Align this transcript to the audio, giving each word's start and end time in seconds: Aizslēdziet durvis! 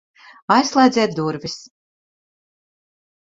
Aizslēdziet 0.53 1.13
durvis! 1.19 1.57